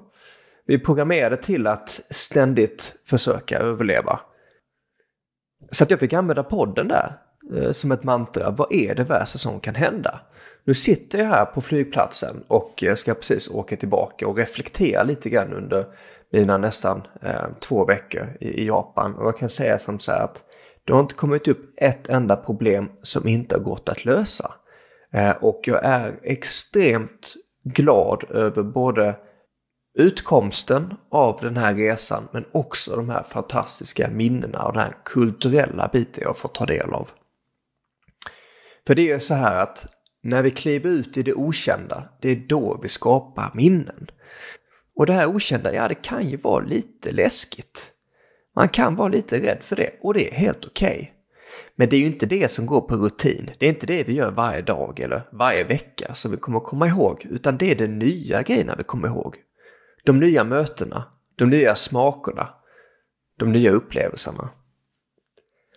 Vi 0.69 0.75
är 0.75 0.79
programmerade 0.79 1.37
till 1.37 1.67
att 1.67 2.01
ständigt 2.09 2.95
försöka 3.05 3.59
överleva. 3.59 4.19
Så 5.71 5.83
att 5.83 5.89
jag 5.89 5.99
fick 5.99 6.13
använda 6.13 6.43
podden 6.43 6.87
där 6.87 7.13
eh, 7.55 7.71
som 7.71 7.91
ett 7.91 8.03
mantra. 8.03 8.49
Vad 8.49 8.73
är 8.73 8.95
det 8.95 9.03
värsta 9.03 9.37
som 9.37 9.59
kan 9.59 9.75
hända? 9.75 10.19
Nu 10.63 10.73
sitter 10.73 11.19
jag 11.19 11.25
här 11.25 11.45
på 11.45 11.61
flygplatsen 11.61 12.43
och 12.47 12.83
eh, 12.83 12.95
ska 12.95 13.13
precis 13.13 13.49
åka 13.49 13.75
tillbaka 13.75 14.27
och 14.27 14.37
reflektera 14.37 15.03
lite 15.03 15.29
grann 15.29 15.53
under 15.53 15.85
mina 16.31 16.57
nästan 16.57 17.01
eh, 17.21 17.51
två 17.59 17.85
veckor 17.85 18.27
i, 18.39 18.47
i, 18.47 18.67
Japan. 18.67 19.15
Och 19.15 19.27
jag 19.27 19.37
kan 19.37 19.49
säga 19.49 19.79
som 19.79 19.99
så 19.99 20.11
här 20.11 20.23
att 20.23 20.43
det 20.85 20.93
har 20.93 20.99
inte 20.99 21.15
kommit 21.15 21.47
upp 21.47 21.73
ett 21.77 22.09
enda 22.09 22.35
problem 22.35 22.89
som 23.01 23.27
inte 23.27 23.55
har 23.55 23.63
gått 23.63 23.89
att 23.89 24.05
lösa. 24.05 24.51
Eh, 25.13 25.31
och 25.31 25.61
jag 25.63 25.85
är 25.85 26.19
extremt 26.23 27.33
glad 27.63 28.23
över 28.29 28.63
både 28.63 29.15
utkomsten 29.97 30.93
av 31.11 31.39
den 31.41 31.57
här 31.57 31.73
resan 31.73 32.27
men 32.31 32.45
också 32.51 32.95
de 32.95 33.09
här 33.09 33.23
fantastiska 33.23 34.09
minnena 34.09 34.63
och 34.63 34.73
den 34.73 34.81
här 34.81 34.95
kulturella 35.05 35.89
biten 35.93 36.23
jag 36.23 36.37
får 36.37 36.49
ta 36.49 36.65
del 36.65 36.93
av. 36.93 37.09
För 38.87 38.95
det 38.95 39.11
är 39.11 39.19
så 39.19 39.33
här 39.33 39.55
att 39.55 39.87
när 40.23 40.43
vi 40.43 40.51
kliver 40.51 40.89
ut 40.89 41.17
i 41.17 41.23
det 41.23 41.33
okända, 41.33 42.09
det 42.21 42.29
är 42.29 42.35
då 42.35 42.79
vi 42.83 42.89
skapar 42.89 43.51
minnen. 43.53 44.09
Och 44.95 45.05
det 45.05 45.13
här 45.13 45.35
okända, 45.35 45.73
ja 45.73 45.87
det 45.87 45.95
kan 45.95 46.29
ju 46.29 46.37
vara 46.37 46.65
lite 46.65 47.11
läskigt. 47.11 47.91
Man 48.55 48.69
kan 48.69 48.95
vara 48.95 49.07
lite 49.07 49.37
rädd 49.37 49.57
för 49.61 49.75
det 49.75 49.89
och 50.01 50.13
det 50.13 50.31
är 50.31 50.35
helt 50.35 50.65
okej. 50.65 50.97
Okay. 50.97 51.07
Men 51.75 51.89
det 51.89 51.95
är 51.95 51.99
ju 51.99 52.05
inte 52.05 52.25
det 52.25 52.51
som 52.51 52.65
går 52.65 52.81
på 52.81 52.95
rutin. 52.95 53.51
Det 53.57 53.65
är 53.65 53.69
inte 53.69 53.85
det 53.85 54.03
vi 54.03 54.13
gör 54.13 54.31
varje 54.31 54.61
dag 54.61 54.99
eller 54.99 55.21
varje 55.31 55.63
vecka 55.63 56.13
som 56.13 56.31
vi 56.31 56.37
kommer 56.37 56.59
komma 56.59 56.87
ihåg, 56.87 57.27
utan 57.29 57.57
det 57.57 57.71
är 57.71 57.75
de 57.75 57.87
nya 57.87 58.41
grejerna 58.41 58.75
vi 58.77 58.83
kommer 58.83 59.07
ihåg. 59.07 59.35
De 60.09 60.19
nya 60.19 60.43
mötena, 60.43 61.03
de 61.35 61.49
nya 61.49 61.75
smakerna, 61.75 62.49
de 63.39 63.51
nya 63.51 63.71
upplevelserna. 63.71 64.49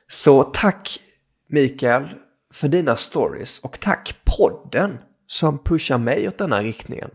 Så 0.09 0.43
tack 0.43 1.01
Mikael 1.49 2.09
för 2.53 2.69
dina 2.69 2.97
stories 2.97 3.59
och 3.59 3.81
tack 3.81 4.17
podden 4.25 4.99
som 5.27 5.59
pushar 5.65 5.99
mig 5.99 6.29
åt 6.29 6.39
denna 6.39 6.63
riktningen. 6.63 7.11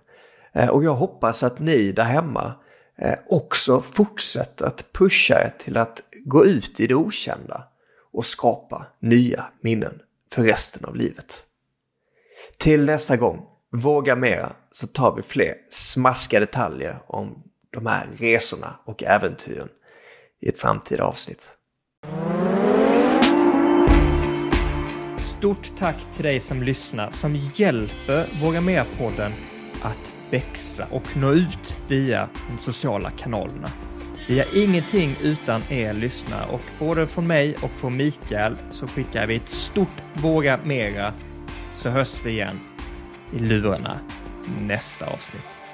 Eh, 0.53 0.69
och 0.69 0.84
jag 0.84 0.93
hoppas 0.93 1.43
att 1.43 1.60
ni 1.60 1.91
där 1.91 2.03
hemma 2.03 2.53
eh, 2.97 3.19
också 3.30 3.82
fortsätter 3.82 4.65
att 4.65 4.93
pusha 4.93 5.41
er 5.41 5.53
till 5.60 5.77
att 5.77 6.01
gå 6.25 6.45
ut 6.45 6.80
i 6.80 6.88
det 6.88 6.95
okända 6.95 7.63
och 8.13 8.25
skapa 8.25 8.86
nya 8.99 9.45
minnen 9.62 10.01
för 10.32 10.43
resten 10.43 10.86
av 10.86 10.95
livet. 10.95 11.43
Till 12.58 12.86
nästa 12.86 13.17
gång, 13.17 13.57
våga 13.79 14.15
mera, 14.15 14.51
så 14.71 14.87
tar 14.87 15.15
vi 15.15 15.21
fler 15.21 15.55
smaskiga 15.69 16.39
detaljer 16.39 16.99
om 17.07 17.43
de 17.69 17.85
här 17.85 18.07
resorna 18.17 18.75
och 18.85 19.03
äventyren 19.03 19.69
i 20.41 20.49
ett 20.49 20.57
framtida 20.57 21.03
avsnitt. 21.03 21.57
Stort 25.17 25.77
tack 25.77 25.95
till 26.15 26.23
dig 26.23 26.39
som 26.39 26.63
lyssnar, 26.63 27.11
som 27.11 27.35
hjälper 27.35 28.43
Våga 28.43 28.61
Mer-podden 28.61 29.31
att 29.81 30.11
växa 30.29 30.87
och 30.91 31.17
nå 31.17 31.31
ut 31.31 31.77
via 31.87 32.29
de 32.49 32.57
sociala 32.63 33.11
kanalerna. 33.11 33.67
Vi 34.27 34.39
har 34.39 34.47
ingenting 34.57 35.15
utan 35.21 35.61
er 35.69 35.93
lyssnare 35.93 36.45
och 36.51 36.61
både 36.79 37.07
från 37.07 37.27
mig 37.27 37.55
och 37.61 37.71
från 37.71 37.97
Mikael 37.97 38.57
så 38.69 38.87
skickar 38.87 39.27
vi 39.27 39.35
ett 39.35 39.49
stort 39.49 39.87
Våga 40.13 40.59
Mera 40.63 41.13
så 41.73 41.89
hörs 41.89 42.25
vi 42.25 42.31
igen 42.31 42.59
i 43.31 43.39
lurarna 43.39 43.99
nästa 44.59 45.05
avsnitt. 45.05 45.66